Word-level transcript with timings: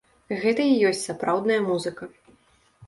Гэта 0.45 0.65
і 0.71 0.79
ёсць 0.91 1.03
сапраўдная 1.11 1.61
музыка! 1.71 2.03